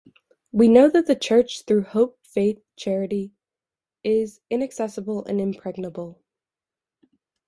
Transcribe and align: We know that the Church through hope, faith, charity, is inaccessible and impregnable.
We 0.51 0.67
know 0.67 0.89
that 0.89 1.05
the 1.05 1.15
Church 1.15 1.63
through 1.65 1.83
hope, 1.83 2.17
faith, 2.23 2.63
charity, 2.75 3.33
is 4.03 4.41
inaccessible 4.49 5.23
and 5.25 5.39
impregnable. 5.39 6.23